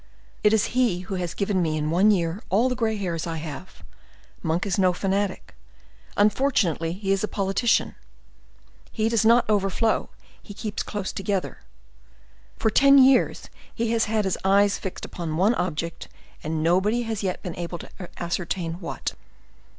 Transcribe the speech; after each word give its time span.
It 0.43 0.51
is 0.51 0.65
he 0.73 1.01
who 1.01 1.13
has 1.13 1.35
given 1.35 1.61
me, 1.61 1.77
in 1.77 1.91
one 1.91 2.09
year, 2.09 2.41
all 2.49 2.69
the 2.69 2.75
gray 2.75 2.95
hairs 2.97 3.27
I 3.27 3.37
have. 3.37 3.83
Monk 4.41 4.65
is 4.65 4.79
no 4.79 4.93
fanatic; 4.93 5.53
unfortunately 6.17 6.93
he 6.93 7.11
is 7.11 7.23
a 7.23 7.27
politician; 7.27 7.93
he 8.91 9.09
does 9.09 9.23
not 9.23 9.47
overflow, 9.47 10.09
he 10.41 10.55
keeps 10.55 10.81
close 10.81 11.13
together. 11.13 11.59
For 12.57 12.71
ten 12.71 12.97
years 12.97 13.47
he 13.75 13.91
has 13.91 14.05
had 14.05 14.25
his 14.25 14.39
eyes 14.43 14.79
fixed 14.79 15.05
upon 15.05 15.37
one 15.37 15.53
object, 15.53 16.07
and 16.43 16.63
nobody 16.63 17.03
has 17.03 17.21
yet 17.21 17.43
been 17.43 17.55
able 17.55 17.77
to 17.77 18.09
ascertain 18.17 18.79
what. 18.79 19.13